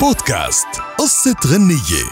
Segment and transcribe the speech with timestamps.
[0.00, 0.66] بودكاست
[0.98, 2.04] قصة غنية.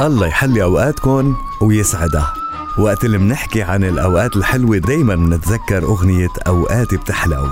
[0.00, 2.34] الله يحلي أوقاتكم ويسعدها.
[2.78, 7.46] وقت اللي منحكي عن الأوقات الحلوة دايما منتذكر أغنية أوقات بتحلو.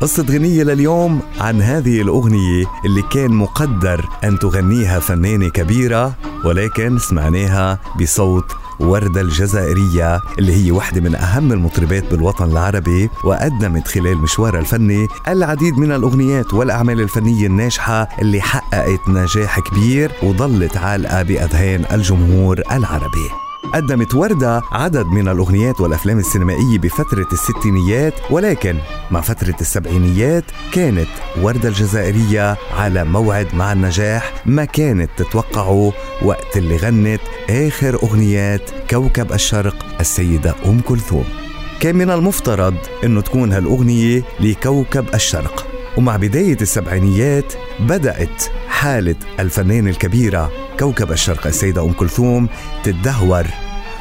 [0.00, 6.14] قصة غنية لليوم عن هذه الأغنية اللي كان مقدر أن تغنيها فنانة كبيرة
[6.44, 8.52] ولكن سمعناها بصوت
[8.82, 15.78] وردة الجزائرية اللي هي واحدة من أهم المطربات بالوطن العربي وقدمت خلال مشوارها الفني العديد
[15.78, 23.41] من الأغنيات والأعمال الفنية الناجحة اللي حققت نجاح كبير وظلت عالقة بأذهان الجمهور العربي.
[23.62, 28.76] قدمت وردة عدد من الأغنيات والأفلام السينمائية بفترة الستينيات ولكن
[29.10, 31.08] مع فترة السبعينيات كانت
[31.42, 39.32] وردة الجزائرية على موعد مع النجاح ما كانت تتوقعه وقت اللي غنت آخر أغنيات كوكب
[39.32, 41.24] الشرق السيدة أم كلثوم.
[41.80, 42.74] كان من المفترض
[43.04, 45.66] أنه تكون هالأغنية لكوكب الشرق.
[45.96, 52.48] ومع بداية السبعينيات بدأت حالة الفنانة الكبيرة كوكب الشرق السيدة أم كلثوم
[52.84, 53.46] تدهور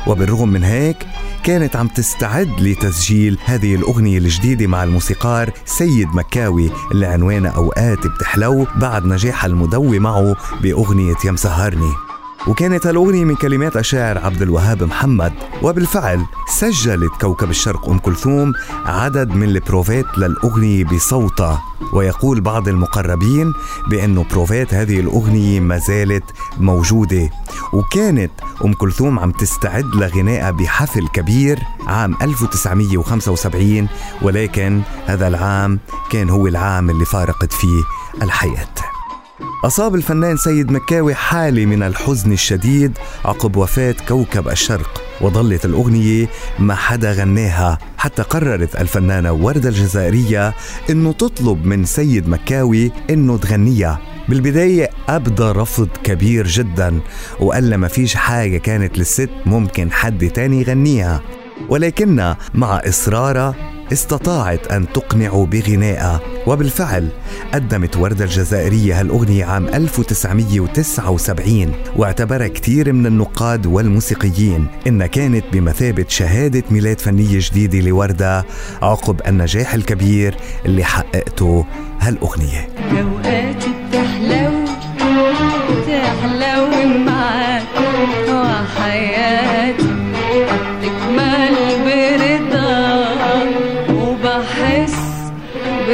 [0.08, 0.98] وبالرغم من هيك
[1.44, 8.68] كانت عم تستعد لتسجيل هذه الأغنية الجديدة مع الموسيقار سيد مكاوي اللي عنوانها أوقات بتحلو
[8.76, 12.11] بعد نجاحها المدوي معه بأغنية يا مسهرني.
[12.48, 18.54] وكانت هالأغنية من كلمات الشاعر عبد الوهاب محمد وبالفعل سجلت كوكب الشرق أم كلثوم
[18.86, 21.62] عدد من البروفات للأغنية بصوتها.
[21.94, 23.54] ويقول بعض المقربين
[23.90, 26.24] بأنه بروفات هذه الأغنية ما زالت
[26.58, 27.30] موجودة.
[27.74, 28.32] وكانت
[28.66, 33.88] أم كلثوم عم تستعد لغنائها بحفل كبير عام 1975
[34.22, 35.80] ولكن هذا العام
[36.12, 37.84] كان هو العام اللي فارقت فيه
[38.22, 38.91] الحياة.
[39.64, 46.28] أصاب الفنان سيد مكاوي حالة من الحزن الشديد عقب وفاة كوكب الشرق وظلت الأغنية
[46.60, 47.78] ما حدا غناها.
[47.98, 50.54] حتى قررت الفنانة وردة الجزائرية
[50.90, 54.00] إنه تطلب من سيد مكاوي إنه تغنيها.
[54.30, 57.00] بالبداية أبدى رفض كبير جدا
[57.40, 61.22] وقال ما فيش حاجة كانت للست ممكن حد تاني يغنيها.
[61.70, 63.56] ولكنها مع إصرارها
[63.94, 67.08] استطاعت أن تقنع بغنائها وبالفعل
[67.54, 76.64] قدمت وردة الجزائرية هالأغنية عام 1979 واعتبرها كثير من النقاد والموسيقيين إنها كانت بمثابة شهادة
[76.72, 78.46] ميلاد فنية جديدة لوردة
[78.82, 80.36] عقب النجاح الكبير
[80.66, 81.66] اللي حققته
[82.00, 82.68] هالأغنية.
[82.92, 84.66] أوقات بتحلو
[85.70, 86.66] بتحلو
[87.06, 87.51] معاك.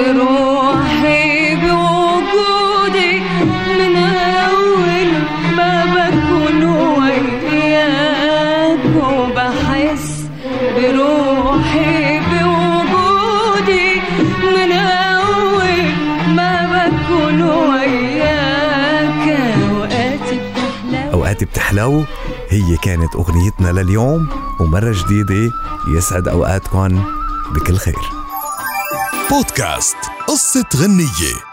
[0.07, 3.19] بروحي بوجودي
[3.79, 5.09] من أول
[5.57, 6.63] ما بكون
[7.50, 8.16] وياك
[8.96, 10.07] وبحس
[10.75, 13.91] بروحي بوجودي
[14.56, 15.84] من أول
[16.35, 19.25] ما بكون وياك.
[19.63, 21.12] أوقاتي بتحلو.
[21.13, 22.03] أوقات بتحلو.
[22.50, 24.28] هي كانت أغنيتنا لليوم
[24.59, 25.51] ومرة جديدة
[25.88, 27.03] يسعد أوقاتكم
[27.56, 28.26] بكل خير.
[29.29, 31.47] بودكاست قصة غنية.